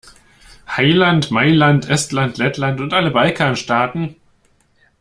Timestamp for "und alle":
2.81-3.11